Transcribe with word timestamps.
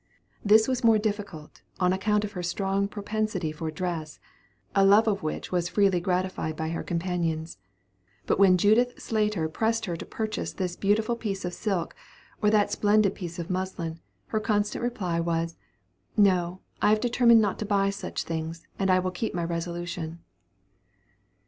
This 0.43 0.67
was 0.67 0.83
more 0.83 0.97
difficult, 0.97 1.61
on 1.79 1.93
account 1.93 2.23
of 2.25 2.31
her 2.31 2.41
strong 2.41 2.87
propensity 2.87 3.51
for 3.51 3.69
dress, 3.69 4.19
a 4.73 4.83
love 4.83 5.07
of 5.07 5.21
which 5.21 5.51
was 5.51 5.69
freely 5.69 5.99
gratified 5.99 6.55
by 6.55 6.69
her 6.69 6.81
companions. 6.81 7.59
But 8.25 8.39
when 8.39 8.57
Judith 8.57 8.99
Slater 8.99 9.47
pressed 9.47 9.85
her 9.85 9.95
to 9.95 10.03
purchase 10.07 10.53
this 10.53 10.75
beautiful 10.75 11.15
piece 11.15 11.45
of 11.45 11.53
silk, 11.53 11.95
or 12.41 12.49
that 12.49 12.71
splendid 12.71 13.13
piece 13.13 13.37
of 13.37 13.51
muslin, 13.51 13.99
her 14.29 14.39
constant 14.39 14.81
reply 14.83 15.19
was, 15.19 15.55
"No, 16.17 16.61
I 16.81 16.89
have 16.89 16.99
determined 16.99 17.41
not 17.41 17.59
to 17.59 17.65
buy 17.67 17.83
any 17.83 17.91
such 17.91 18.23
things, 18.23 18.65
and 18.79 18.89
I 18.89 18.97
will 18.97 19.11
keep 19.11 19.35
my 19.35 19.43
resolution." 19.43 20.17